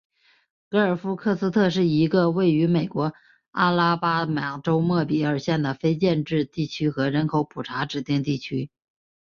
[0.67, 3.13] 格尔夫克斯特是一个位于美国
[3.51, 8.71] 阿拉巴马州莫比尔县的非建制地区和人口普查指定地区。